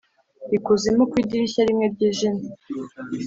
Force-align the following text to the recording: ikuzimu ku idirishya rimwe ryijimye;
ikuzimu 0.57 1.03
ku 1.09 1.15
idirishya 1.21 1.61
rimwe 1.67 1.85
ryijimye; 1.93 2.49